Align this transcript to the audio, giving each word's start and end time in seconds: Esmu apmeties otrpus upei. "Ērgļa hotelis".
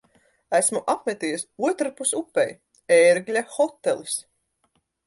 Esmu 0.59 0.81
apmeties 0.93 1.45
otrpus 1.67 2.17
upei. 2.23 2.49
"Ērgļa 2.99 3.47
hotelis". 3.59 4.19